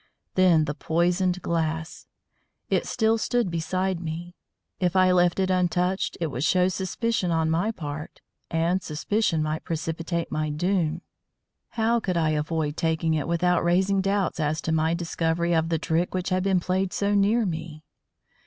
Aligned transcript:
Then 0.33 0.65
the 0.65 0.73
poisoned 0.73 1.43
glass! 1.43 2.07
it 2.71 2.87
still 2.87 3.19
stood 3.19 3.51
beside 3.51 3.99
me; 3.99 4.33
if 4.79 4.95
I 4.95 5.11
left 5.11 5.39
it 5.39 5.51
untouched 5.51 6.17
it 6.19 6.25
would 6.31 6.43
show 6.43 6.69
suspicion 6.69 7.29
on 7.29 7.51
my 7.51 7.69
part, 7.69 8.19
and 8.49 8.81
suspicion 8.81 9.43
might 9.43 9.63
precipitate 9.63 10.31
my 10.31 10.49
doom. 10.49 11.03
How 11.77 11.99
could 11.99 12.17
I 12.17 12.31
avoid 12.31 12.77
taking 12.77 13.13
it 13.13 13.27
without 13.27 13.63
raising 13.63 14.01
doubts 14.01 14.39
as 14.39 14.59
to 14.61 14.71
my 14.71 14.95
discovery 14.95 15.53
of 15.53 15.69
the 15.69 15.77
trick 15.77 16.15
which 16.15 16.29
had 16.29 16.41
been 16.41 16.59
played 16.59 16.93
so 16.93 17.13
near 17.13 17.45
me? 17.45 17.83